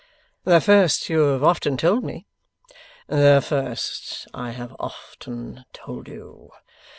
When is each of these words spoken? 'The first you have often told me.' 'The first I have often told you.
'The 0.45 0.59
first 0.59 1.09
you 1.09 1.19
have 1.19 1.43
often 1.43 1.77
told 1.77 2.03
me.' 2.03 2.25
'The 3.05 3.39
first 3.39 4.27
I 4.33 4.49
have 4.49 4.75
often 4.79 5.63
told 5.73 6.07
you. 6.07 6.49